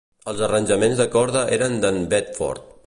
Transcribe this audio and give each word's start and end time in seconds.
Els 0.31 0.39
arranjaments 0.47 1.03
de 1.03 1.07
corda 1.17 1.45
eren 1.59 1.79
d'en 1.85 2.03
Bedford. 2.15 2.69